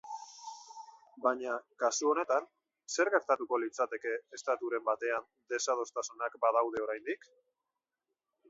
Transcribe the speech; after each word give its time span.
Baina, 1.25 1.57
kasu 1.83 2.07
honetan, 2.13 2.47
zer 2.95 3.11
gertatuko 3.17 3.61
litzateke 3.65 4.15
estaturen 4.39 4.89
batean 4.89 5.31
desadostasunak 5.55 6.43
badaude 6.47 6.83
oraindik? 6.89 7.31